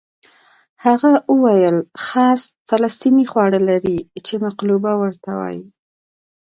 [0.85, 5.63] هغه وویل خاص فلسطیني خواړه لري چې مقلوبه ورته وایي.